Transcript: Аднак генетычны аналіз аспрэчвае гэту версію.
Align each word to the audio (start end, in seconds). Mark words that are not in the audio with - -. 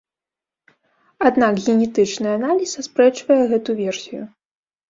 Аднак 1.29 1.53
генетычны 1.67 2.27
аналіз 2.39 2.71
аспрэчвае 2.85 3.41
гэту 3.53 3.77
версію. 3.83 4.21